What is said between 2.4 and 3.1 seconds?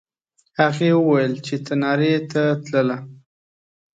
تلله.